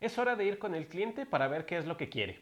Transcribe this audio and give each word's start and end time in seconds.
Es 0.00 0.16
hora 0.16 0.36
de 0.36 0.44
ir 0.44 0.60
con 0.60 0.76
el 0.76 0.86
cliente 0.86 1.26
para 1.26 1.48
ver 1.48 1.66
qué 1.66 1.76
es 1.76 1.84
lo 1.84 1.96
que 1.96 2.08
quiere. 2.08 2.40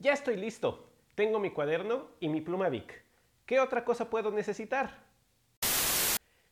Ya 0.00 0.12
estoy 0.12 0.36
listo. 0.36 0.90
Tengo 1.14 1.38
mi 1.38 1.50
cuaderno 1.50 2.08
y 2.18 2.28
mi 2.28 2.40
pluma 2.40 2.68
Bic. 2.68 3.00
¿Qué 3.46 3.60
otra 3.60 3.84
cosa 3.84 4.10
puedo 4.10 4.32
necesitar? 4.32 5.04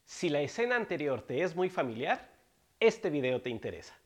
Si 0.05 0.29
la 0.29 0.43
escena 0.43 0.77
anterior 0.77 1.23
te 1.23 1.43
es 1.43 1.57
muy 1.57 1.71
familiar, 1.71 2.31
este 2.79 3.11
video 3.11 3.43
te 3.43 3.51
interesa. 3.51 3.99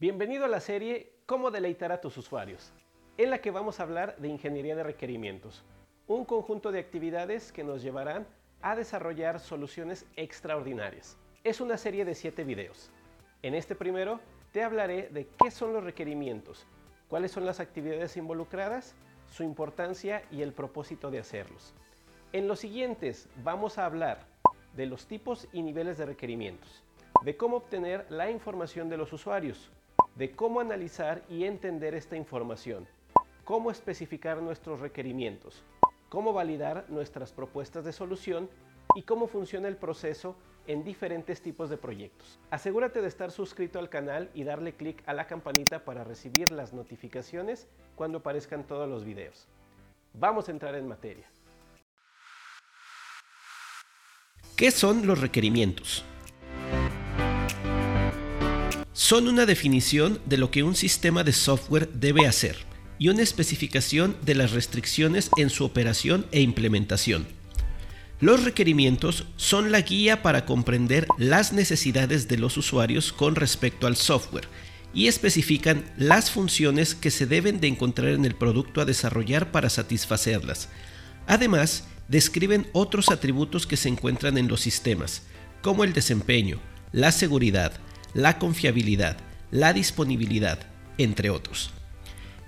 Bienvenido 0.00 0.46
a 0.46 0.48
la 0.48 0.60
serie 0.60 1.12
Cómo 1.26 1.52
deleitar 1.52 1.92
a 1.92 2.00
tus 2.00 2.16
usuarios, 2.16 2.72
en 3.18 3.30
la 3.30 3.40
que 3.40 3.52
vamos 3.52 3.78
a 3.78 3.84
hablar 3.84 4.16
de 4.18 4.26
ingeniería 4.26 4.74
de 4.74 4.82
requerimientos, 4.82 5.62
un 6.08 6.24
conjunto 6.24 6.72
de 6.72 6.80
actividades 6.80 7.52
que 7.52 7.62
nos 7.62 7.82
llevarán 7.82 8.26
a 8.66 8.74
desarrollar 8.74 9.38
soluciones 9.38 10.06
extraordinarias. 10.16 11.16
Es 11.44 11.60
una 11.60 11.76
serie 11.76 12.04
de 12.04 12.16
7 12.16 12.42
videos. 12.42 12.90
En 13.42 13.54
este 13.54 13.76
primero 13.76 14.18
te 14.50 14.64
hablaré 14.64 15.08
de 15.10 15.28
qué 15.38 15.52
son 15.52 15.72
los 15.72 15.84
requerimientos, 15.84 16.66
cuáles 17.08 17.30
son 17.30 17.46
las 17.46 17.60
actividades 17.60 18.16
involucradas, 18.16 18.96
su 19.30 19.44
importancia 19.44 20.24
y 20.32 20.42
el 20.42 20.52
propósito 20.52 21.12
de 21.12 21.20
hacerlos. 21.20 21.74
En 22.32 22.48
los 22.48 22.58
siguientes 22.58 23.28
vamos 23.44 23.78
a 23.78 23.84
hablar 23.84 24.26
de 24.74 24.86
los 24.86 25.06
tipos 25.06 25.46
y 25.52 25.62
niveles 25.62 25.96
de 25.96 26.06
requerimientos, 26.06 26.82
de 27.22 27.36
cómo 27.36 27.58
obtener 27.58 28.04
la 28.08 28.32
información 28.32 28.88
de 28.88 28.96
los 28.96 29.12
usuarios, 29.12 29.70
de 30.16 30.32
cómo 30.32 30.58
analizar 30.58 31.22
y 31.28 31.44
entender 31.44 31.94
esta 31.94 32.16
información, 32.16 32.88
cómo 33.44 33.70
especificar 33.70 34.38
nuestros 34.38 34.80
requerimientos, 34.80 35.62
cómo 36.08 36.32
validar 36.32 36.86
nuestras 36.88 37.32
propuestas 37.32 37.84
de 37.84 37.92
solución 37.92 38.48
y 38.94 39.02
cómo 39.02 39.26
funciona 39.26 39.68
el 39.68 39.76
proceso 39.76 40.36
en 40.66 40.84
diferentes 40.84 41.40
tipos 41.42 41.70
de 41.70 41.76
proyectos. 41.76 42.38
Asegúrate 42.50 43.00
de 43.00 43.08
estar 43.08 43.30
suscrito 43.30 43.78
al 43.78 43.88
canal 43.88 44.30
y 44.34 44.44
darle 44.44 44.74
clic 44.74 45.02
a 45.06 45.12
la 45.12 45.26
campanita 45.26 45.84
para 45.84 46.04
recibir 46.04 46.50
las 46.50 46.72
notificaciones 46.72 47.68
cuando 47.94 48.18
aparezcan 48.18 48.64
todos 48.66 48.88
los 48.88 49.04
videos. 49.04 49.46
Vamos 50.14 50.48
a 50.48 50.52
entrar 50.52 50.74
en 50.74 50.88
materia. 50.88 51.26
¿Qué 54.56 54.70
son 54.70 55.06
los 55.06 55.20
requerimientos? 55.20 56.04
son 58.96 59.28
una 59.28 59.44
definición 59.44 60.18
de 60.24 60.38
lo 60.38 60.50
que 60.50 60.62
un 60.62 60.74
sistema 60.74 61.22
de 61.22 61.32
software 61.32 61.88
debe 61.92 62.26
hacer 62.26 62.56
y 62.98 63.08
una 63.08 63.22
especificación 63.22 64.16
de 64.24 64.34
las 64.34 64.52
restricciones 64.52 65.30
en 65.36 65.50
su 65.50 65.64
operación 65.64 66.26
e 66.32 66.40
implementación. 66.40 67.26
Los 68.20 68.44
requerimientos 68.44 69.26
son 69.36 69.70
la 69.70 69.82
guía 69.82 70.22
para 70.22 70.46
comprender 70.46 71.06
las 71.18 71.52
necesidades 71.52 72.28
de 72.28 72.38
los 72.38 72.56
usuarios 72.56 73.12
con 73.12 73.34
respecto 73.34 73.86
al 73.86 73.96
software 73.96 74.48
y 74.94 75.08
especifican 75.08 75.84
las 75.98 76.30
funciones 76.30 76.94
que 76.94 77.10
se 77.10 77.26
deben 77.26 77.60
de 77.60 77.68
encontrar 77.68 78.08
en 78.08 78.24
el 78.24 78.34
producto 78.34 78.80
a 78.80 78.86
desarrollar 78.86 79.52
para 79.52 79.68
satisfacerlas. 79.68 80.70
Además, 81.26 81.84
describen 82.08 82.66
otros 82.72 83.10
atributos 83.10 83.66
que 83.66 83.76
se 83.76 83.90
encuentran 83.90 84.38
en 84.38 84.48
los 84.48 84.60
sistemas, 84.60 85.22
como 85.60 85.84
el 85.84 85.92
desempeño, 85.92 86.58
la 86.92 87.12
seguridad, 87.12 87.72
la 88.14 88.38
confiabilidad, 88.38 89.18
la 89.50 89.74
disponibilidad, 89.74 90.60
entre 90.96 91.28
otros. 91.28 91.70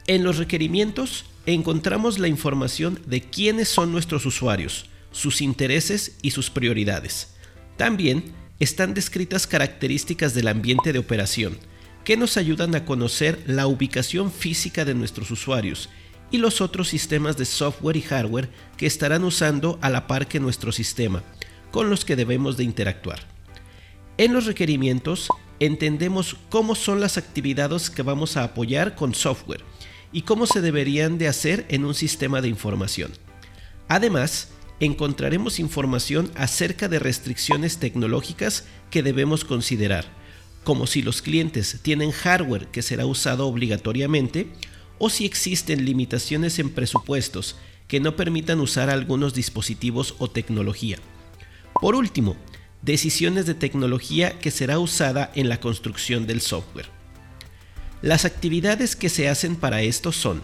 En 0.09 0.25
los 0.25 0.39
requerimientos 0.39 1.27
encontramos 1.45 2.19
la 2.19 2.29
información 2.29 2.99
de 3.05 3.21
quiénes 3.21 3.69
son 3.69 3.93
nuestros 3.93 4.25
usuarios, 4.25 4.87
sus 5.13 5.43
intereses 5.43 6.17
y 6.23 6.31
sus 6.31 6.49
prioridades. 6.49 7.35
También 7.77 8.25
están 8.59 8.95
descritas 8.95 9.47
características 9.47 10.33
del 10.33 10.49
ambiente 10.49 10.95
de 10.95 10.99
operación, 10.99 11.59
que 12.05 12.17
nos 12.17 12.39
ayudan 12.39 12.75
a 12.75 12.87
conocer 12.87 13.39
la 13.47 13.67
ubicación 13.67 14.33
física 14.33 14.87
de 14.87 14.95
nuestros 14.95 15.31
usuarios 15.31 15.91
y 16.31 16.39
los 16.39 16.63
otros 16.63 16.89
sistemas 16.89 17.37
de 17.37 17.45
software 17.45 17.99
y 17.99 18.03
hardware 18.03 18.49
que 18.79 18.87
estarán 18.87 19.25
usando 19.25 19.79
a 19.83 19.91
la 19.91 20.07
par 20.07 20.27
que 20.27 20.41
nuestro 20.41 20.73
sistema, 20.73 21.23
con 21.71 21.91
los 21.91 22.07
que 22.07 22.17
debemos 22.17 22.57
de 22.57 22.65
interactuar. 22.65 23.21
En 24.17 24.33
los 24.33 24.47
requerimientos 24.47 25.29
entendemos 25.61 26.35
cómo 26.49 26.75
son 26.77 26.99
las 26.99 27.19
actividades 27.19 27.91
que 27.91 28.01
vamos 28.01 28.39
a 28.39 28.45
apoyar 28.45 28.95
con 28.95 29.15
software 29.15 29.63
y 30.13 30.23
cómo 30.23 30.47
se 30.47 30.61
deberían 30.61 31.19
de 31.19 31.29
hacer 31.29 31.67
en 31.69 31.85
un 31.85 31.95
sistema 31.95 32.41
de 32.41 32.49
información. 32.49 33.13
Además, 33.89 34.49
encontraremos 34.81 35.59
información 35.59 36.31
acerca 36.35 36.89
de 36.89 36.99
restricciones 36.99 37.79
tecnológicas 37.79 38.65
que 38.91 39.03
debemos 39.03 39.45
considerar, 39.45 40.07
como 40.65 40.87
si 40.87 41.03
los 41.03 41.23
clientes 41.23 41.79
tienen 41.83 42.11
hardware 42.11 42.69
que 42.69 42.83
será 42.83 43.07
usado 43.07 43.47
obligatoriamente 43.47 44.49
o 44.99 45.11
si 45.11 45.25
existen 45.25 45.85
limitaciones 45.85 46.59
en 46.59 46.71
presupuestos 46.71 47.57
que 47.87 48.01
no 48.01 48.17
permitan 48.17 48.61
usar 48.61 48.91
algunos 48.91 49.35
dispositivos 49.35 50.15
o 50.19 50.31
tecnología. 50.31 50.99
Por 51.81 51.95
último, 51.95 52.37
decisiones 52.83 53.47
de 53.47 53.55
tecnología 53.55 54.39
que 54.39 54.51
será 54.51 54.79
usada 54.79 55.33
en 55.35 55.49
la 55.49 55.61
construcción 55.61 56.27
del 56.27 56.41
software. 56.41 56.98
Las 58.03 58.25
actividades 58.25 58.95
que 58.95 59.09
se 59.09 59.29
hacen 59.29 59.57
para 59.57 59.83
esto 59.83 60.13
son 60.13 60.43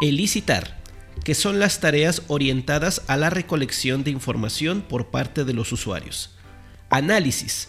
elicitar, 0.00 0.80
que 1.24 1.34
son 1.34 1.58
las 1.58 1.80
tareas 1.80 2.22
orientadas 2.28 3.02
a 3.08 3.16
la 3.16 3.28
recolección 3.30 4.04
de 4.04 4.12
información 4.12 4.82
por 4.82 5.08
parte 5.08 5.44
de 5.44 5.52
los 5.52 5.72
usuarios. 5.72 6.36
Análisis, 6.88 7.68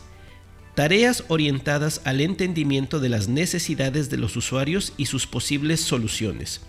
tareas 0.76 1.24
orientadas 1.30 2.02
al 2.04 2.22
entendimiento 2.22 3.00
de 3.00 3.10
las 3.10 3.28
necesidades 3.28 4.12
de 4.12 4.18
los 4.18 4.36
usuarios 4.36 4.94
y 4.98 5.08
sus 5.08 5.26
posibles 5.26 5.82
soluciones. 5.82 6.62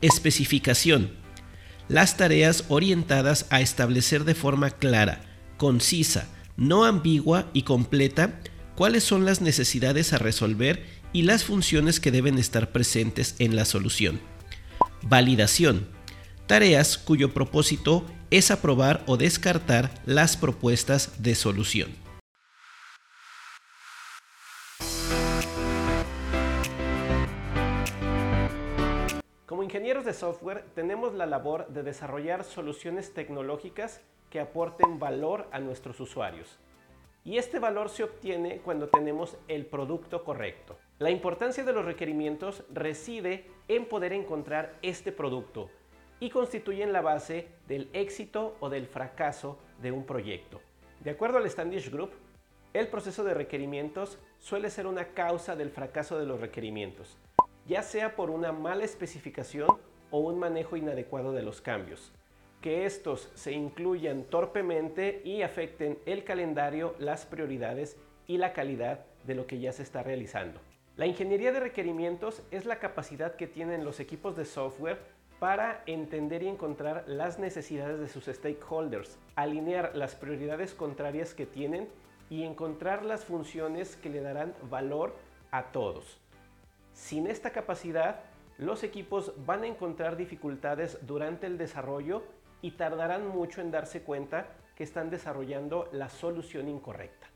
Especificación, 0.00 1.12
las 1.88 2.16
tareas 2.16 2.64
orientadas 2.68 3.46
a 3.50 3.60
establecer 3.60 4.24
de 4.24 4.34
forma 4.34 4.70
clara, 4.70 5.20
concisa, 5.56 6.26
no 6.56 6.84
ambigua 6.84 7.48
y 7.52 7.62
completa 7.62 8.40
cuáles 8.74 9.04
son 9.04 9.24
las 9.24 9.40
necesidades 9.40 10.12
a 10.12 10.18
resolver 10.18 10.84
y 11.16 11.22
las 11.22 11.44
funciones 11.44 11.98
que 11.98 12.10
deben 12.10 12.36
estar 12.36 12.72
presentes 12.72 13.36
en 13.38 13.56
la 13.56 13.64
solución. 13.64 14.20
Validación. 15.00 15.88
Tareas 16.46 16.98
cuyo 16.98 17.32
propósito 17.32 18.04
es 18.28 18.50
aprobar 18.50 19.02
o 19.06 19.16
descartar 19.16 19.90
las 20.04 20.36
propuestas 20.36 21.22
de 21.22 21.34
solución. 21.34 21.88
Como 29.46 29.62
ingenieros 29.62 30.04
de 30.04 30.12
software 30.12 30.66
tenemos 30.74 31.14
la 31.14 31.24
labor 31.24 31.66
de 31.68 31.82
desarrollar 31.82 32.44
soluciones 32.44 33.14
tecnológicas 33.14 34.02
que 34.28 34.38
aporten 34.38 34.98
valor 34.98 35.48
a 35.50 35.60
nuestros 35.60 35.98
usuarios. 35.98 36.58
Y 37.24 37.38
este 37.38 37.58
valor 37.58 37.88
se 37.88 38.04
obtiene 38.04 38.58
cuando 38.58 38.88
tenemos 38.88 39.38
el 39.48 39.64
producto 39.64 40.22
correcto. 40.22 40.76
La 40.98 41.10
importancia 41.10 41.62
de 41.62 41.72
los 41.74 41.84
requerimientos 41.84 42.64
reside 42.72 43.44
en 43.68 43.84
poder 43.84 44.14
encontrar 44.14 44.78
este 44.80 45.12
producto 45.12 45.68
y 46.20 46.30
constituyen 46.30 46.92
la 46.92 47.02
base 47.02 47.48
del 47.68 47.90
éxito 47.92 48.56
o 48.60 48.70
del 48.70 48.86
fracaso 48.86 49.58
de 49.82 49.92
un 49.92 50.06
proyecto. 50.06 50.60
De 51.00 51.10
acuerdo 51.10 51.36
al 51.36 51.50
Standish 51.50 51.90
Group, 51.90 52.12
el 52.72 52.88
proceso 52.88 53.24
de 53.24 53.34
requerimientos 53.34 54.18
suele 54.38 54.70
ser 54.70 54.86
una 54.86 55.08
causa 55.08 55.54
del 55.54 55.70
fracaso 55.70 56.18
de 56.18 56.24
los 56.24 56.40
requerimientos, 56.40 57.18
ya 57.66 57.82
sea 57.82 58.16
por 58.16 58.30
una 58.30 58.52
mala 58.52 58.84
especificación 58.84 59.68
o 60.10 60.20
un 60.20 60.38
manejo 60.38 60.78
inadecuado 60.78 61.32
de 61.32 61.42
los 61.42 61.60
cambios 61.60 62.12
que 62.66 62.84
estos 62.84 63.30
se 63.34 63.52
incluyan 63.52 64.24
torpemente 64.24 65.20
y 65.24 65.42
afecten 65.42 65.98
el 66.04 66.24
calendario, 66.24 66.96
las 66.98 67.24
prioridades 67.24 67.96
y 68.26 68.38
la 68.38 68.52
calidad 68.52 69.04
de 69.24 69.36
lo 69.36 69.46
que 69.46 69.60
ya 69.60 69.72
se 69.72 69.84
está 69.84 70.02
realizando. 70.02 70.58
La 70.96 71.04
ingeniería 71.04 71.52
de 71.52 71.60
requerimientos 71.60 72.42
es 72.50 72.64
la 72.64 72.78
capacidad 72.78 73.36
que 73.36 73.46
tienen 73.46 73.84
los 73.84 74.00
equipos 74.00 74.34
de 74.34 74.46
software 74.46 74.98
para 75.38 75.82
entender 75.84 76.42
y 76.42 76.48
encontrar 76.48 77.04
las 77.06 77.38
necesidades 77.38 78.00
de 78.00 78.08
sus 78.08 78.24
stakeholders, 78.24 79.18
alinear 79.34 79.94
las 79.94 80.14
prioridades 80.14 80.72
contrarias 80.72 81.34
que 81.34 81.44
tienen 81.44 81.86
y 82.30 82.44
encontrar 82.44 83.04
las 83.04 83.26
funciones 83.26 83.96
que 83.96 84.08
le 84.08 84.22
darán 84.22 84.54
valor 84.70 85.14
a 85.50 85.64
todos. 85.64 86.18
Sin 86.94 87.26
esta 87.26 87.50
capacidad, 87.50 88.20
los 88.56 88.82
equipos 88.82 89.34
van 89.44 89.64
a 89.64 89.66
encontrar 89.66 90.16
dificultades 90.16 90.96
durante 91.06 91.46
el 91.46 91.58
desarrollo 91.58 92.22
y 92.62 92.70
tardarán 92.70 93.28
mucho 93.28 93.60
en 93.60 93.70
darse 93.70 94.00
cuenta 94.00 94.46
que 94.74 94.84
están 94.84 95.10
desarrollando 95.10 95.90
la 95.92 96.08
solución 96.08 96.70
incorrecta. 96.70 97.35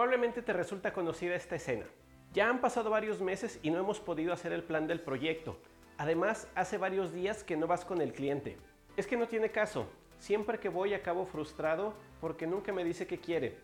Probablemente 0.00 0.40
te 0.40 0.54
resulta 0.54 0.94
conocida 0.94 1.34
esta 1.34 1.56
escena. 1.56 1.84
Ya 2.32 2.48
han 2.48 2.62
pasado 2.62 2.88
varios 2.88 3.20
meses 3.20 3.60
y 3.62 3.70
no 3.70 3.78
hemos 3.78 4.00
podido 4.00 4.32
hacer 4.32 4.50
el 4.50 4.62
plan 4.62 4.86
del 4.86 5.02
proyecto. 5.02 5.58
Además, 5.98 6.48
hace 6.54 6.78
varios 6.78 7.12
días 7.12 7.44
que 7.44 7.54
no 7.54 7.66
vas 7.66 7.84
con 7.84 8.00
el 8.00 8.14
cliente. 8.14 8.56
Es 8.96 9.06
que 9.06 9.18
no 9.18 9.28
tiene 9.28 9.50
caso. 9.50 9.86
Siempre 10.18 10.58
que 10.58 10.70
voy 10.70 10.94
acabo 10.94 11.26
frustrado 11.26 11.92
porque 12.18 12.46
nunca 12.46 12.72
me 12.72 12.82
dice 12.82 13.06
qué 13.06 13.18
quiere. 13.18 13.58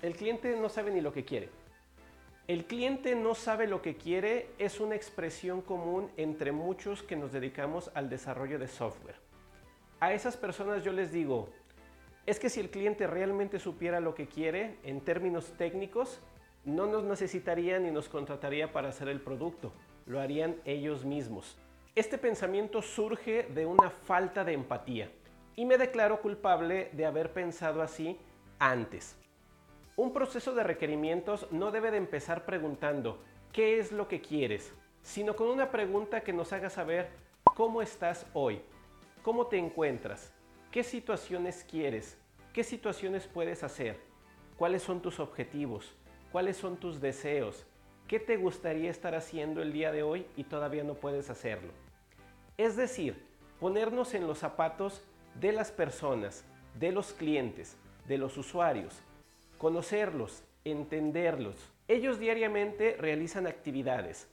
El 0.00 0.14
cliente 0.14 0.54
no 0.54 0.68
sabe 0.68 0.92
ni 0.92 1.00
lo 1.00 1.12
que 1.12 1.24
quiere. 1.24 1.48
El 2.46 2.66
cliente 2.66 3.16
no 3.16 3.34
sabe 3.34 3.66
lo 3.66 3.82
que 3.82 3.96
quiere 3.96 4.50
es 4.58 4.78
una 4.78 4.94
expresión 4.94 5.60
común 5.60 6.08
entre 6.16 6.52
muchos 6.52 7.02
que 7.02 7.16
nos 7.16 7.32
dedicamos 7.32 7.90
al 7.94 8.08
desarrollo 8.08 8.60
de 8.60 8.68
software. 8.68 9.16
A 9.98 10.12
esas 10.12 10.36
personas 10.36 10.84
yo 10.84 10.92
les 10.92 11.10
digo, 11.10 11.48
es 12.26 12.38
que 12.38 12.48
si 12.48 12.60
el 12.60 12.70
cliente 12.70 13.06
realmente 13.06 13.58
supiera 13.58 14.00
lo 14.00 14.14
que 14.14 14.26
quiere 14.26 14.76
en 14.82 15.00
términos 15.00 15.52
técnicos, 15.56 16.20
no 16.64 16.86
nos 16.86 17.04
necesitaría 17.04 17.78
ni 17.78 17.90
nos 17.90 18.08
contrataría 18.08 18.72
para 18.72 18.88
hacer 18.88 19.08
el 19.08 19.20
producto, 19.20 19.72
lo 20.06 20.20
harían 20.20 20.56
ellos 20.64 21.04
mismos. 21.04 21.58
Este 21.94 22.18
pensamiento 22.18 22.82
surge 22.82 23.44
de 23.44 23.66
una 23.66 23.90
falta 23.90 24.44
de 24.44 24.54
empatía 24.54 25.10
y 25.56 25.66
me 25.66 25.78
declaro 25.78 26.20
culpable 26.20 26.90
de 26.92 27.06
haber 27.06 27.32
pensado 27.32 27.82
así 27.82 28.18
antes. 28.58 29.16
Un 29.96 30.12
proceso 30.12 30.54
de 30.54 30.64
requerimientos 30.64 31.46
no 31.52 31.70
debe 31.70 31.90
de 31.90 31.98
empezar 31.98 32.44
preguntando 32.44 33.22
¿qué 33.52 33.78
es 33.78 33.92
lo 33.92 34.08
que 34.08 34.20
quieres? 34.20 34.74
sino 35.04 35.36
con 35.36 35.48
una 35.48 35.70
pregunta 35.70 36.22
que 36.22 36.32
nos 36.32 36.52
haga 36.52 36.70
saber 36.70 37.10
cómo 37.54 37.82
estás 37.82 38.26
hoy, 38.32 38.60
cómo 39.22 39.46
te 39.46 39.58
encuentras, 39.58 40.32
qué 40.74 40.82
situaciones 40.82 41.64
quieres, 41.70 42.18
qué 42.52 42.64
situaciones 42.64 43.28
puedes 43.28 43.62
hacer, 43.62 43.96
cuáles 44.56 44.82
son 44.82 45.00
tus 45.00 45.20
objetivos, 45.20 45.94
cuáles 46.32 46.56
son 46.56 46.78
tus 46.78 47.00
deseos, 47.00 47.64
qué 48.08 48.18
te 48.18 48.36
gustaría 48.36 48.90
estar 48.90 49.14
haciendo 49.14 49.62
el 49.62 49.72
día 49.72 49.92
de 49.92 50.02
hoy 50.02 50.26
y 50.36 50.42
todavía 50.42 50.82
no 50.82 50.94
puedes 50.94 51.30
hacerlo. 51.30 51.70
Es 52.58 52.74
decir, 52.74 53.24
ponernos 53.60 54.14
en 54.14 54.26
los 54.26 54.38
zapatos 54.38 55.00
de 55.40 55.52
las 55.52 55.70
personas, 55.70 56.44
de 56.76 56.90
los 56.90 57.12
clientes, 57.12 57.76
de 58.08 58.18
los 58.18 58.36
usuarios, 58.36 59.00
conocerlos, 59.58 60.42
entenderlos. 60.64 61.54
Ellos 61.86 62.18
diariamente 62.18 62.96
realizan 62.98 63.46
actividades, 63.46 64.26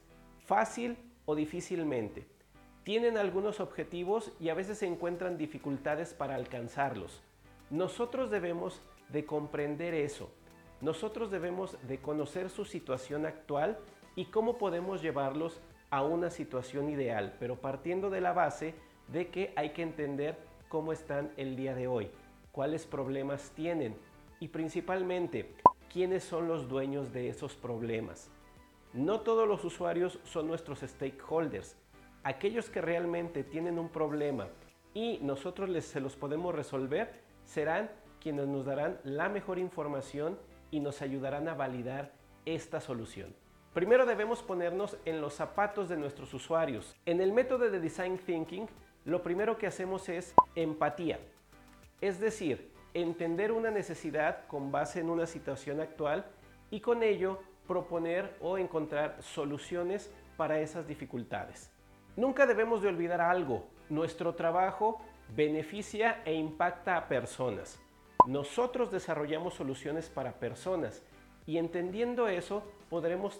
fácil 0.47 0.97
o 1.25 1.35
difícilmente. 1.35 2.25
Tienen 2.83 3.17
algunos 3.17 3.59
objetivos 3.59 4.31
y 4.39 4.49
a 4.49 4.55
veces 4.55 4.79
se 4.79 4.87
encuentran 4.87 5.37
dificultades 5.37 6.13
para 6.13 6.35
alcanzarlos. 6.35 7.21
Nosotros 7.69 8.31
debemos 8.31 8.81
de 9.09 9.25
comprender 9.25 9.93
eso, 9.93 10.31
nosotros 10.81 11.29
debemos 11.29 11.77
de 11.87 11.99
conocer 11.99 12.49
su 12.49 12.65
situación 12.65 13.25
actual 13.27 13.77
y 14.15 14.25
cómo 14.25 14.57
podemos 14.57 15.01
llevarlos 15.01 15.61
a 15.91 16.03
una 16.03 16.31
situación 16.31 16.89
ideal, 16.89 17.35
pero 17.39 17.57
partiendo 17.57 18.09
de 18.09 18.21
la 18.21 18.33
base 18.33 18.73
de 19.09 19.27
que 19.27 19.53
hay 19.55 19.71
que 19.71 19.83
entender 19.83 20.37
cómo 20.69 20.91
están 20.91 21.31
el 21.37 21.55
día 21.55 21.75
de 21.75 21.87
hoy, 21.87 22.09
cuáles 22.51 22.87
problemas 22.87 23.51
tienen 23.51 23.95
y 24.39 24.47
principalmente 24.47 25.53
quiénes 25.91 26.23
son 26.23 26.47
los 26.47 26.67
dueños 26.67 27.13
de 27.13 27.29
esos 27.29 27.53
problemas. 27.55 28.31
No 28.93 29.19
todos 29.19 29.47
los 29.47 29.63
usuarios 29.63 30.19
son 30.23 30.47
nuestros 30.47 30.79
stakeholders. 30.79 31.75
Aquellos 32.23 32.69
que 32.69 32.81
realmente 32.81 33.43
tienen 33.43 33.79
un 33.79 33.89
problema 33.89 34.47
y 34.93 35.17
nosotros 35.21 35.69
les, 35.69 35.85
se 35.85 35.99
los 35.99 36.15
podemos 36.15 36.53
resolver 36.53 37.11
serán 37.45 37.89
quienes 38.19 38.47
nos 38.47 38.65
darán 38.65 38.99
la 39.03 39.27
mejor 39.27 39.57
información 39.57 40.37
y 40.69 40.79
nos 40.79 41.01
ayudarán 41.01 41.47
a 41.47 41.55
validar 41.55 42.11
esta 42.45 42.79
solución. 42.79 43.33
Primero 43.73 44.05
debemos 44.05 44.43
ponernos 44.43 44.97
en 45.05 45.19
los 45.19 45.33
zapatos 45.33 45.89
de 45.89 45.97
nuestros 45.97 46.33
usuarios. 46.33 46.95
En 47.05 47.21
el 47.21 47.31
método 47.31 47.69
de 47.69 47.79
Design 47.79 48.17
Thinking, 48.17 48.67
lo 49.05 49.23
primero 49.23 49.57
que 49.57 49.65
hacemos 49.65 50.07
es 50.09 50.35
empatía. 50.55 51.19
Es 52.01 52.19
decir, 52.19 52.71
entender 52.93 53.51
una 53.51 53.71
necesidad 53.71 54.45
con 54.47 54.71
base 54.71 54.99
en 54.99 55.09
una 55.09 55.25
situación 55.25 55.79
actual 55.79 56.25
y 56.69 56.81
con 56.81 57.01
ello 57.01 57.39
proponer 57.67 58.35
o 58.41 58.57
encontrar 58.57 59.17
soluciones 59.21 60.11
para 60.37 60.59
esas 60.59 60.87
dificultades. 60.87 61.70
Nunca 62.15 62.45
debemos 62.45 62.81
de 62.81 62.89
olvidar 62.89 63.21
algo. 63.21 63.67
Nuestro 63.89 64.35
trabajo 64.35 65.01
beneficia 65.35 66.21
e 66.25 66.33
impacta 66.33 66.97
a 66.97 67.07
personas. 67.07 67.81
Nosotros 68.27 68.91
desarrollamos 68.91 69.53
soluciones 69.53 70.09
para 70.09 70.33
personas 70.33 71.03
y 71.45 71.57
entendiendo 71.57 72.27
eso 72.27 72.63
podremos 72.89 73.39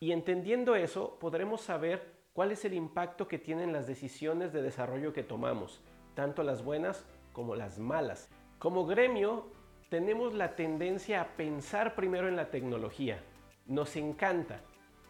y 0.00 0.12
entendiendo 0.12 0.76
eso 0.76 1.18
podremos 1.18 1.60
saber 1.60 2.18
cuál 2.32 2.52
es 2.52 2.64
el 2.64 2.72
impacto 2.72 3.26
que 3.26 3.38
tienen 3.38 3.72
las 3.72 3.86
decisiones 3.86 4.52
de 4.52 4.62
desarrollo 4.62 5.12
que 5.12 5.24
tomamos, 5.24 5.82
tanto 6.14 6.42
las 6.42 6.62
buenas 6.62 7.04
como 7.32 7.56
las 7.56 7.78
malas. 7.78 8.30
Como 8.58 8.86
gremio 8.86 9.46
tenemos 9.90 10.34
la 10.34 10.54
tendencia 10.54 11.20
a 11.20 11.28
pensar 11.36 11.94
primero 11.94 12.28
en 12.28 12.36
la 12.36 12.50
tecnología. 12.50 13.22
Nos 13.66 13.96
encanta. 13.96 14.60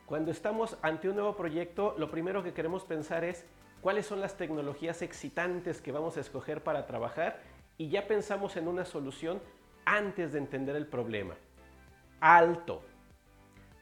Cuando 0.08 0.30
estamos 0.30 0.78
ante 0.80 1.10
un 1.10 1.16
nuevo 1.16 1.36
proyecto, 1.36 1.94
lo 1.98 2.10
primero 2.10 2.42
que 2.42 2.54
queremos 2.54 2.82
pensar 2.82 3.24
es 3.24 3.44
cuáles 3.82 4.06
son 4.06 4.22
las 4.22 4.38
tecnologías 4.38 5.02
excitantes 5.02 5.82
que 5.82 5.92
vamos 5.92 6.16
a 6.16 6.20
escoger 6.20 6.62
para 6.62 6.86
trabajar 6.86 7.42
y 7.76 7.90
ya 7.90 8.08
pensamos 8.08 8.56
en 8.56 8.68
una 8.68 8.86
solución 8.86 9.38
antes 9.84 10.32
de 10.32 10.38
entender 10.38 10.76
el 10.76 10.86
problema. 10.86 11.34
Alto. 12.20 12.80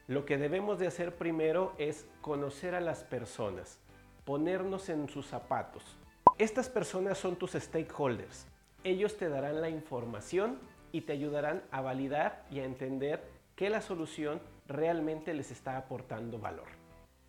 Lo 0.07 0.25
que 0.25 0.37
debemos 0.37 0.79
de 0.79 0.87
hacer 0.87 1.15
primero 1.15 1.71
es 1.77 2.05
conocer 2.19 2.75
a 2.75 2.81
las 2.81 3.05
personas, 3.05 3.79
ponernos 4.25 4.89
en 4.89 5.07
sus 5.07 5.27
zapatos. 5.27 5.97
Estas 6.37 6.67
personas 6.67 7.17
son 7.17 7.37
tus 7.37 7.53
stakeholders. 7.53 8.47
Ellos 8.83 9.15
te 9.15 9.29
darán 9.29 9.61
la 9.61 9.69
información 9.69 10.59
y 10.91 11.01
te 11.01 11.13
ayudarán 11.13 11.63
a 11.71 11.79
validar 11.79 12.43
y 12.51 12.59
a 12.59 12.65
entender 12.65 13.23
que 13.55 13.69
la 13.69 13.79
solución 13.79 14.41
realmente 14.67 15.33
les 15.33 15.51
está 15.51 15.77
aportando 15.77 16.39
valor. 16.39 16.67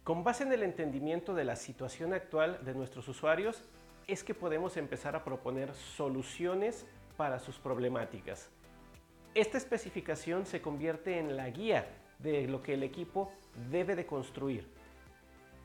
Con 0.05 0.25
base 0.25 0.45
en 0.45 0.53
el 0.53 0.63
entendimiento 0.63 1.35
de 1.35 1.45
la 1.45 1.57
situación 1.57 2.15
actual 2.15 2.65
de 2.65 2.75
nuestros 2.75 3.09
usuarios, 3.09 3.63
es 4.07 4.25
que 4.25 4.35
podemos 4.35 4.77
empezar 4.77 5.15
a 5.15 5.23
proponer 5.23 5.75
soluciones 5.75 6.87
para 7.17 7.39
sus 7.39 7.59
problemáticas. 7.59 8.51
Esta 9.35 9.59
especificación 9.59 10.47
se 10.47 10.63
convierte 10.63 11.19
en 11.19 11.37
la 11.37 11.51
guía 11.51 11.87
de 12.19 12.49
lo 12.49 12.63
que 12.63 12.75
el 12.75 12.83
equipo 12.83 13.31
debe 13.71 13.95
de 13.95 14.07
construir. 14.07 14.67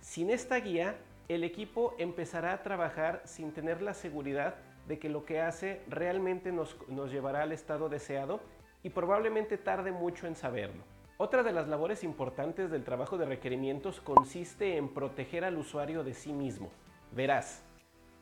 Sin 0.02 0.30
esta 0.30 0.58
guía, 0.58 0.98
el 1.30 1.46
equipo 1.46 1.96
empezará 1.98 2.52
a 2.52 2.64
trabajar 2.64 3.22
sin 3.24 3.54
tener 3.54 3.82
la 3.82 3.94
seguridad 3.94 4.56
de 4.88 5.00
que 5.00 5.08
lo 5.08 5.24
que 5.26 5.40
hace 5.40 5.82
realmente 5.88 6.52
nos, 6.52 6.76
nos 6.90 7.12
llevará 7.12 7.44
al 7.44 7.54
estado 7.54 7.88
deseado 7.88 8.42
y 8.84 8.90
probablemente 8.90 9.58
tarde 9.58 9.94
mucho 9.94 10.28
en 10.28 10.36
saberlo. 10.36 10.84
Otra 11.18 11.44
de 11.44 11.52
las 11.52 11.68
labores 11.68 12.04
importantes 12.04 12.72
del 12.72 12.84
trabajo 12.84 13.20
de 13.20 13.26
requerimientos 13.26 14.02
consiste 14.02 14.78
en 14.78 14.90
proteger 14.90 15.46
al 15.46 15.58
usuario 15.58 16.04
de 16.04 16.16
sí 16.16 16.34
mismo. 16.34 16.72
Verás, 17.12 17.64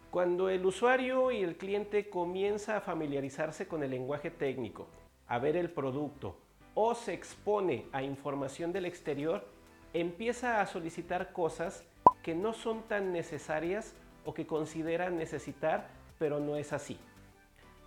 cuando 0.09 0.49
el 0.49 0.65
usuario 0.65 1.31
y 1.31 1.41
el 1.41 1.55
cliente 1.55 2.09
comienza 2.09 2.75
a 2.75 2.81
familiarizarse 2.81 3.65
con 3.65 3.81
el 3.81 3.91
lenguaje 3.91 4.29
técnico, 4.29 4.87
a 5.27 5.39
ver 5.39 5.55
el 5.55 5.71
producto 5.71 6.35
o 6.73 6.93
se 6.93 7.13
expone 7.13 7.85
a 7.93 8.03
información 8.03 8.73
del 8.73 8.85
exterior, 8.85 9.45
empieza 9.93 10.59
a 10.59 10.65
solicitar 10.65 11.31
cosas 11.31 11.85
que 12.21 12.35
no 12.35 12.51
son 12.51 12.83
tan 12.83 13.13
necesarias 13.13 13.95
o 14.25 14.33
que 14.33 14.45
considera 14.45 15.09
necesitar, 15.09 15.87
pero 16.19 16.41
no 16.41 16.57
es 16.57 16.73
así. 16.73 16.99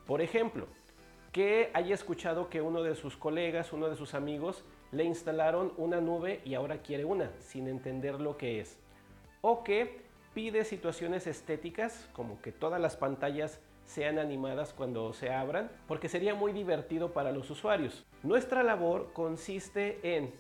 Por 0.07 0.23
ejemplo, 0.23 0.67
que 1.31 1.71
haya 1.75 1.95
escuchado 1.95 2.49
que 2.49 2.63
uno 2.63 2.83
de 2.83 2.95
sus 2.95 3.19
colegas, 3.19 3.75
uno 3.75 3.91
de 3.91 3.97
sus 3.97 4.15
amigos, 4.15 4.65
le 4.95 5.05
instalaron 5.05 5.73
una 5.77 6.01
nube 6.01 6.41
y 6.45 6.55
ahora 6.55 6.79
quiere 6.79 7.05
una, 7.05 7.31
sin 7.41 7.67
entender 7.67 8.21
lo 8.21 8.37
que 8.37 8.61
es. 8.61 8.79
O 9.41 9.65
que 9.65 10.03
pide 10.35 10.65
situaciones 10.65 11.27
estéticas, 11.27 12.09
como 12.13 12.41
que 12.41 12.53
todas 12.53 12.81
las 12.81 12.97
pantallas 12.97 13.61
sean 13.85 14.19
animadas 14.19 14.73
cuando 14.73 15.13
se 15.13 15.31
abran, 15.31 15.71
porque 15.89 16.09
sería 16.09 16.35
muy 16.35 16.53
divertido 16.53 17.13
para 17.13 17.33
los 17.33 17.51
usuarios. 17.51 18.05
Nuestra 18.23 18.63
labor 18.63 19.13
consiste 19.13 19.99
en 20.17 20.33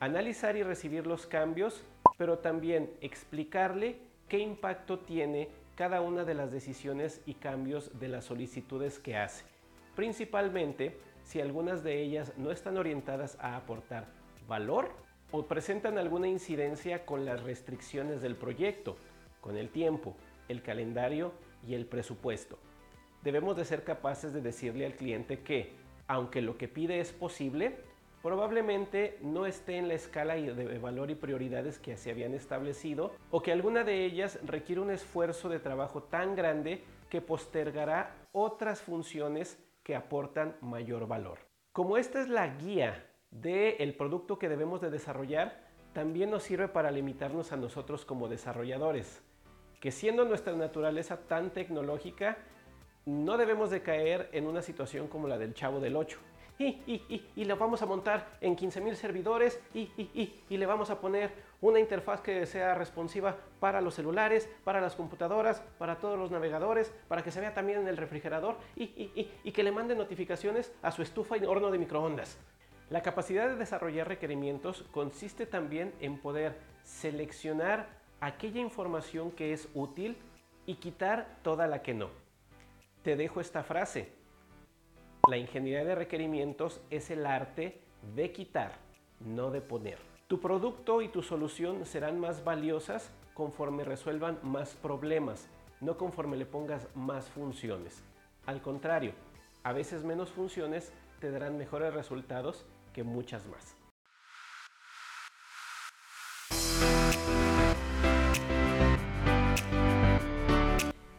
analizar 0.00 0.56
y 0.56 0.62
recibir 0.62 1.06
los 1.06 1.26
cambios, 1.26 1.82
pero 2.16 2.38
también 2.38 2.90
explicarle 3.00 3.98
qué 4.28 4.38
impacto 4.38 5.00
tiene 5.00 5.48
cada 5.74 6.00
una 6.00 6.24
de 6.24 6.34
las 6.34 6.52
decisiones 6.52 7.20
y 7.26 7.34
cambios 7.34 7.98
de 7.98 8.08
las 8.08 8.24
solicitudes 8.24 9.00
que 9.00 9.16
hace. 9.16 9.44
Principalmente 9.96 10.96
si 11.24 11.40
algunas 11.40 11.82
de 11.82 12.00
ellas 12.00 12.32
no 12.36 12.50
están 12.50 12.76
orientadas 12.76 13.36
a 13.40 13.56
aportar 13.56 14.06
valor 14.46 14.92
o 15.32 15.46
presentan 15.46 15.98
alguna 15.98 16.28
incidencia 16.28 17.04
con 17.04 17.24
las 17.24 17.42
restricciones 17.42 18.22
del 18.22 18.36
proyecto, 18.36 18.96
con 19.40 19.56
el 19.56 19.70
tiempo, 19.70 20.14
el 20.48 20.62
calendario 20.62 21.32
y 21.66 21.74
el 21.74 21.86
presupuesto. 21.86 22.58
Debemos 23.22 23.56
de 23.56 23.64
ser 23.64 23.84
capaces 23.84 24.32
de 24.32 24.42
decirle 24.42 24.86
al 24.86 24.94
cliente 24.94 25.40
que, 25.40 25.72
aunque 26.06 26.42
lo 26.42 26.58
que 26.58 26.68
pide 26.68 27.00
es 27.00 27.12
posible, 27.12 27.74
probablemente 28.22 29.18
no 29.22 29.46
esté 29.46 29.76
en 29.76 29.88
la 29.88 29.94
escala 29.94 30.34
de 30.34 30.78
valor 30.78 31.10
y 31.10 31.14
prioridades 31.14 31.78
que 31.78 31.96
se 31.96 32.10
habían 32.10 32.34
establecido 32.34 33.12
o 33.30 33.42
que 33.42 33.52
alguna 33.52 33.82
de 33.82 34.04
ellas 34.04 34.38
requiere 34.44 34.80
un 34.80 34.90
esfuerzo 34.90 35.48
de 35.48 35.58
trabajo 35.58 36.02
tan 36.02 36.36
grande 36.36 36.82
que 37.10 37.20
postergará 37.20 38.14
otras 38.32 38.80
funciones 38.82 39.58
que 39.84 39.94
aportan 39.94 40.56
mayor 40.60 41.06
valor. 41.06 41.38
Como 41.72 41.96
esta 41.96 42.20
es 42.20 42.28
la 42.28 42.48
guía 42.48 43.06
del 43.30 43.94
producto 43.94 44.38
que 44.38 44.48
debemos 44.48 44.80
de 44.80 44.90
desarrollar, 44.90 45.62
también 45.92 46.30
nos 46.30 46.42
sirve 46.42 46.66
para 46.66 46.90
limitarnos 46.90 47.52
a 47.52 47.56
nosotros 47.56 48.04
como 48.04 48.28
desarrolladores, 48.28 49.22
que 49.80 49.92
siendo 49.92 50.24
nuestra 50.24 50.54
naturaleza 50.54 51.28
tan 51.28 51.50
tecnológica, 51.50 52.38
no 53.04 53.36
debemos 53.36 53.70
de 53.70 53.82
caer 53.82 54.30
en 54.32 54.46
una 54.46 54.62
situación 54.62 55.08
como 55.08 55.28
la 55.28 55.38
del 55.38 55.54
chavo 55.54 55.78
del 55.78 55.96
8, 55.96 56.18
y, 56.58 57.22
y, 57.36 57.44
vamos 57.54 57.82
a 57.82 57.86
montar 57.86 58.36
en 58.40 58.56
15.000 58.56 58.94
servidores 58.94 59.60
y, 59.74 59.90
y, 60.48 60.56
le 60.56 60.66
vamos 60.66 60.90
a 60.90 61.00
poner 61.00 61.32
una 61.60 61.80
interfaz 61.80 62.20
que 62.20 62.46
sea 62.46 62.74
responsiva 62.74 63.36
para 63.58 63.80
los 63.80 63.94
celulares, 63.94 64.48
para 64.62 64.80
las 64.80 64.94
computadoras, 64.94 65.62
para 65.78 65.98
todos 65.98 66.18
los 66.18 66.30
navegadores, 66.30 66.92
para 67.08 67.22
que 67.22 67.30
se 67.30 67.40
vea 67.40 67.54
también 67.54 67.80
en 67.80 67.88
el 67.88 67.96
refrigerador 67.96 68.56
y, 68.76 69.52
que 69.52 69.62
le 69.62 69.72
mande 69.72 69.96
notificaciones 69.96 70.72
a 70.82 70.90
su 70.90 71.02
estufa 71.02 71.36
y 71.36 71.44
horno 71.44 71.70
de 71.70 71.78
microondas. 71.78 72.38
La 72.90 73.02
capacidad 73.02 73.48
de 73.48 73.56
desarrollar 73.56 74.08
requerimientos 74.08 74.84
consiste 74.92 75.46
también 75.46 75.92
en 76.00 76.18
poder 76.18 76.56
seleccionar 76.82 77.88
aquella 78.20 78.60
información 78.60 79.30
que 79.32 79.52
es 79.52 79.68
útil 79.74 80.16
y 80.66 80.76
quitar 80.76 81.38
toda 81.42 81.66
la 81.66 81.82
que 81.82 81.94
no. 81.94 82.10
Te 83.02 83.16
dejo 83.16 83.40
esta 83.40 83.64
frase. 83.64 84.23
La 85.26 85.38
ingeniería 85.38 85.84
de 85.84 85.94
requerimientos 85.94 86.82
es 86.90 87.10
el 87.10 87.24
arte 87.24 87.80
de 88.14 88.30
quitar, 88.32 88.72
no 89.20 89.50
de 89.50 89.62
poner. 89.62 89.98
Tu 90.28 90.38
producto 90.38 91.00
y 91.00 91.08
tu 91.08 91.22
solución 91.22 91.86
serán 91.86 92.20
más 92.20 92.44
valiosas 92.44 93.10
conforme 93.32 93.84
resuelvan 93.84 94.38
más 94.42 94.74
problemas, 94.74 95.48
no 95.80 95.96
conforme 95.96 96.36
le 96.36 96.44
pongas 96.44 96.88
más 96.94 97.30
funciones. 97.30 98.02
Al 98.44 98.60
contrario, 98.60 99.12
a 99.62 99.72
veces 99.72 100.04
menos 100.04 100.30
funciones 100.30 100.92
te 101.20 101.30
darán 101.30 101.56
mejores 101.56 101.94
resultados 101.94 102.66
que 102.92 103.02
muchas 103.02 103.46
más. 103.46 103.76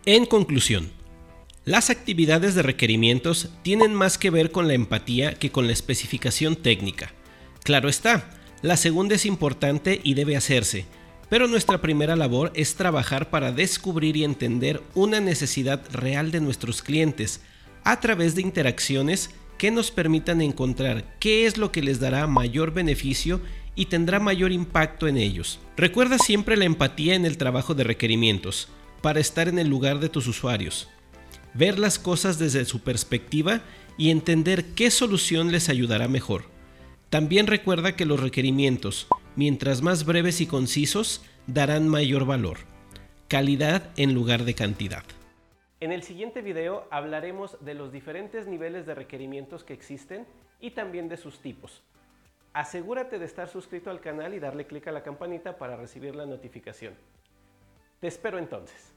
En 0.05 0.27
conclusión, 0.27 0.91
las 1.65 1.89
actividades 1.89 2.53
de 2.53 2.61
requerimientos 2.61 3.49
tienen 3.63 3.93
más 3.95 4.19
que 4.19 4.29
ver 4.29 4.51
con 4.51 4.67
la 4.67 4.75
empatía 4.75 5.33
que 5.33 5.51
con 5.51 5.65
la 5.65 5.73
especificación 5.73 6.55
técnica. 6.55 7.11
Claro 7.63 7.89
está, 7.89 8.29
la 8.61 8.77
segunda 8.77 9.15
es 9.15 9.25
importante 9.25 9.99
y 10.03 10.13
debe 10.13 10.37
hacerse, 10.37 10.85
pero 11.27 11.47
nuestra 11.47 11.81
primera 11.81 12.15
labor 12.15 12.51
es 12.53 12.75
trabajar 12.75 13.31
para 13.31 13.51
descubrir 13.51 14.15
y 14.15 14.23
entender 14.23 14.83
una 14.93 15.19
necesidad 15.19 15.81
real 15.91 16.29
de 16.29 16.39
nuestros 16.39 16.83
clientes 16.83 17.41
a 17.83 17.99
través 17.99 18.35
de 18.35 18.43
interacciones 18.43 19.31
que 19.57 19.71
nos 19.71 19.89
permitan 19.89 20.41
encontrar 20.41 21.15
qué 21.19 21.47
es 21.47 21.57
lo 21.57 21.71
que 21.71 21.81
les 21.81 21.99
dará 21.99 22.27
mayor 22.27 22.73
beneficio 22.73 23.41
y 23.73 23.87
tendrá 23.87 24.19
mayor 24.19 24.51
impacto 24.51 25.07
en 25.07 25.17
ellos. 25.17 25.59
Recuerda 25.75 26.19
siempre 26.19 26.57
la 26.57 26.65
empatía 26.65 27.15
en 27.15 27.25
el 27.25 27.37
trabajo 27.37 27.73
de 27.73 27.85
requerimientos, 27.85 28.67
para 29.01 29.19
estar 29.19 29.47
en 29.47 29.59
el 29.59 29.67
lugar 29.67 29.99
de 29.99 30.09
tus 30.09 30.27
usuarios 30.27 30.89
ver 31.55 31.79
las 31.79 31.97
cosas 31.97 32.37
desde 32.37 32.65
su 32.65 32.81
perspectiva 32.81 33.61
y 33.97 34.11
entender 34.11 34.65
qué 34.75 34.91
solución 34.91 35.51
les 35.51 35.69
ayudará 35.69 36.07
mejor. 36.07 36.43
También 37.09 37.47
recuerda 37.47 37.95
que 37.95 38.05
los 38.05 38.19
requerimientos, 38.19 39.07
mientras 39.35 39.81
más 39.81 40.05
breves 40.05 40.41
y 40.41 40.47
concisos, 40.47 41.23
darán 41.47 41.87
mayor 41.87 42.25
valor. 42.25 42.57
Calidad 43.27 43.89
en 43.95 44.13
lugar 44.13 44.43
de 44.43 44.53
cantidad. 44.53 45.03
En 45.79 45.91
el 45.91 46.03
siguiente 46.03 46.41
video 46.41 46.87
hablaremos 46.91 47.57
de 47.63 47.73
los 47.73 47.91
diferentes 47.91 48.47
niveles 48.47 48.85
de 48.85 48.95
requerimientos 48.95 49.63
que 49.63 49.73
existen 49.73 50.25
y 50.59 50.71
también 50.71 51.09
de 51.09 51.17
sus 51.17 51.39
tipos. 51.39 51.83
Asegúrate 52.53 53.19
de 53.19 53.25
estar 53.25 53.49
suscrito 53.49 53.89
al 53.89 53.99
canal 53.99 54.33
y 54.33 54.39
darle 54.39 54.65
clic 54.65 54.87
a 54.87 54.91
la 54.91 55.03
campanita 55.03 55.57
para 55.57 55.75
recibir 55.75 56.15
la 56.15 56.25
notificación. 56.25 56.95
Te 57.99 58.07
espero 58.07 58.37
entonces. 58.37 58.93